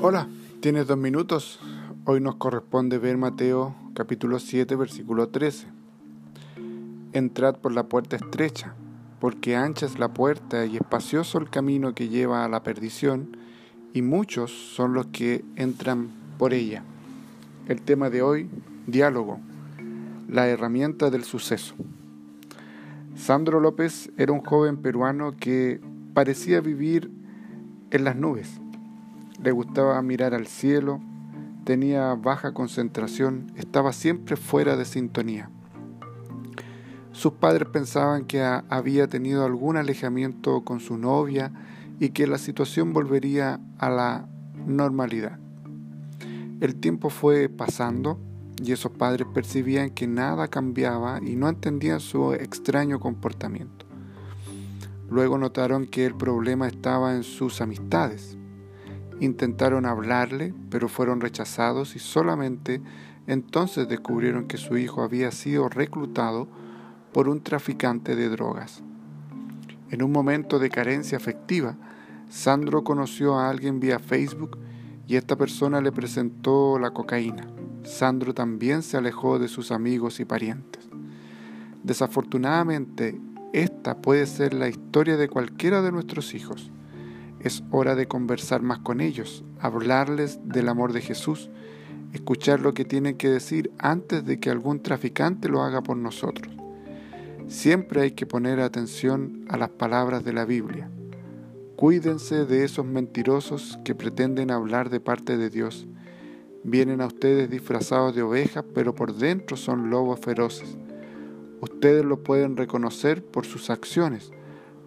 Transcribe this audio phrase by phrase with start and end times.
[0.00, 0.26] Hola,
[0.60, 1.60] tienes dos minutos.
[2.06, 5.66] Hoy nos corresponde ver Mateo capítulo 7 versículo 13.
[7.12, 8.74] Entrad por la puerta estrecha,
[9.20, 13.36] porque ancha es la puerta y espacioso el camino que lleva a la perdición,
[13.92, 16.82] y muchos son los que entran por ella.
[17.68, 18.48] El tema de hoy,
[18.86, 19.38] diálogo,
[20.28, 21.74] la herramienta del suceso.
[23.14, 25.80] Sandro López era un joven peruano que
[26.14, 27.10] parecía vivir
[27.90, 28.62] en las nubes
[29.42, 31.00] le gustaba mirar al cielo,
[31.64, 35.50] tenía baja concentración, estaba siempre fuera de sintonía.
[37.12, 41.52] Sus padres pensaban que había tenido algún alejamiento con su novia
[42.00, 44.26] y que la situación volvería a la
[44.66, 45.38] normalidad.
[46.60, 48.18] El tiempo fue pasando
[48.62, 53.86] y esos padres percibían que nada cambiaba y no entendían su extraño comportamiento.
[55.10, 58.38] Luego notaron que el problema estaba en sus amistades.
[59.22, 62.82] Intentaron hablarle, pero fueron rechazados y solamente
[63.28, 66.48] entonces descubrieron que su hijo había sido reclutado
[67.12, 68.82] por un traficante de drogas.
[69.92, 71.76] En un momento de carencia afectiva,
[72.30, 74.58] Sandro conoció a alguien vía Facebook
[75.06, 77.46] y esta persona le presentó la cocaína.
[77.84, 80.88] Sandro también se alejó de sus amigos y parientes.
[81.84, 83.20] Desafortunadamente,
[83.52, 86.72] esta puede ser la historia de cualquiera de nuestros hijos.
[87.42, 91.50] Es hora de conversar más con ellos, hablarles del amor de Jesús,
[92.12, 96.54] escuchar lo que tienen que decir antes de que algún traficante lo haga por nosotros.
[97.48, 100.88] Siempre hay que poner atención a las palabras de la Biblia.
[101.74, 105.88] Cuídense de esos mentirosos que pretenden hablar de parte de Dios.
[106.62, 110.76] Vienen a ustedes disfrazados de ovejas, pero por dentro son lobos feroces.
[111.60, 114.30] Ustedes lo pueden reconocer por sus acciones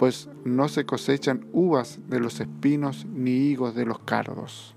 [0.00, 4.74] pues no se cosechan uvas de los espinos ni higos de los cardos.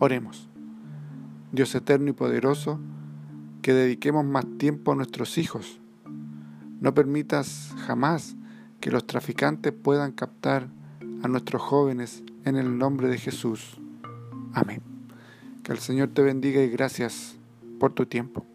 [0.00, 0.48] Oremos.
[1.52, 2.80] Dios eterno y poderoso,
[3.62, 5.78] que dediquemos más tiempo a nuestros hijos.
[6.80, 8.34] No permitas jamás
[8.80, 10.66] que los traficantes puedan captar
[11.22, 13.80] a nuestros jóvenes en el nombre de Jesús.
[14.52, 14.82] Amén.
[15.62, 17.36] Que el Señor te bendiga y gracias
[17.78, 18.45] por tu tiempo.